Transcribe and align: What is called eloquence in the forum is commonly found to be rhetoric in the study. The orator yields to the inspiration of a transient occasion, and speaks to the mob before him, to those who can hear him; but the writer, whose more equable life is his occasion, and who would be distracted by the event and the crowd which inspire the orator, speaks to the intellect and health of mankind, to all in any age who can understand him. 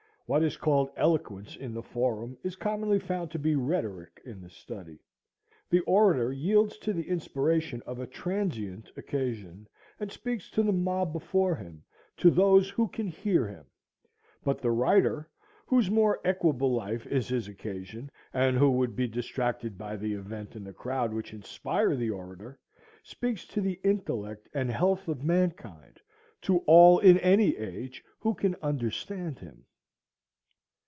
What 0.33 0.43
is 0.43 0.55
called 0.55 0.91
eloquence 0.95 1.57
in 1.57 1.73
the 1.73 1.83
forum 1.83 2.37
is 2.41 2.55
commonly 2.55 2.99
found 2.99 3.31
to 3.31 3.37
be 3.39 3.53
rhetoric 3.57 4.21
in 4.23 4.39
the 4.39 4.49
study. 4.49 4.97
The 5.69 5.81
orator 5.81 6.31
yields 6.31 6.77
to 6.77 6.93
the 6.93 7.03
inspiration 7.05 7.83
of 7.85 7.99
a 7.99 8.07
transient 8.07 8.93
occasion, 8.95 9.67
and 9.99 10.09
speaks 10.09 10.49
to 10.51 10.63
the 10.63 10.71
mob 10.71 11.11
before 11.11 11.55
him, 11.57 11.83
to 12.15 12.31
those 12.31 12.69
who 12.69 12.87
can 12.87 13.07
hear 13.09 13.45
him; 13.45 13.65
but 14.41 14.61
the 14.61 14.71
writer, 14.71 15.29
whose 15.65 15.91
more 15.91 16.21
equable 16.23 16.73
life 16.73 17.05
is 17.07 17.27
his 17.27 17.49
occasion, 17.49 18.09
and 18.33 18.57
who 18.57 18.71
would 18.71 18.95
be 18.95 19.09
distracted 19.09 19.77
by 19.77 19.97
the 19.97 20.13
event 20.13 20.55
and 20.55 20.65
the 20.65 20.71
crowd 20.71 21.11
which 21.13 21.33
inspire 21.33 21.93
the 21.93 22.09
orator, 22.09 22.57
speaks 23.03 23.45
to 23.47 23.59
the 23.59 23.81
intellect 23.83 24.47
and 24.53 24.71
health 24.71 25.09
of 25.09 25.25
mankind, 25.25 25.99
to 26.41 26.59
all 26.59 26.99
in 26.99 27.17
any 27.17 27.57
age 27.57 28.01
who 28.21 28.33
can 28.33 28.55
understand 28.61 29.39
him. 29.39 29.65